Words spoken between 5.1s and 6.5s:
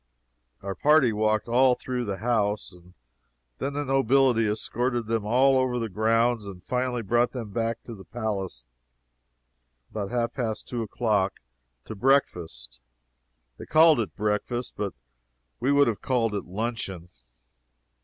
all over the grounds,